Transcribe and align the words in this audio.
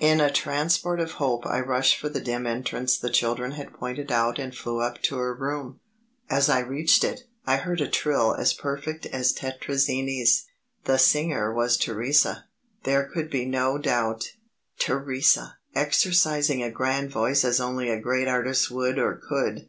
In 0.00 0.20
a 0.20 0.28
transport 0.32 0.98
of 0.98 1.12
hope 1.22 1.46
I 1.46 1.60
rushed 1.60 1.98
for 1.98 2.08
the 2.08 2.20
dim 2.20 2.48
entrance 2.48 2.98
the 2.98 3.10
children 3.10 3.52
had 3.52 3.72
pointed 3.72 4.10
out 4.10 4.36
and 4.36 4.52
flew 4.52 4.80
up 4.80 5.00
to 5.02 5.16
her 5.18 5.32
room. 5.32 5.78
As 6.28 6.48
I 6.48 6.58
reached 6.66 7.04
it, 7.04 7.20
I 7.46 7.58
heard 7.58 7.80
a 7.80 7.86
trill 7.86 8.34
as 8.34 8.52
perfect 8.52 9.06
as 9.06 9.32
Tetrazzini's. 9.32 10.46
The 10.86 10.98
singer 10.98 11.54
was 11.54 11.76
Theresa; 11.76 12.46
there 12.82 13.04
could 13.04 13.30
be 13.30 13.46
no 13.46 13.74
more 13.74 13.78
doubt. 13.78 14.32
Theresa! 14.80 15.58
exercising 15.76 16.60
a 16.60 16.72
grand 16.72 17.12
voice 17.12 17.44
as 17.44 17.60
only 17.60 17.88
a 17.88 18.00
great 18.00 18.26
artist 18.26 18.72
would 18.72 18.98
or 18.98 19.22
could. 19.28 19.56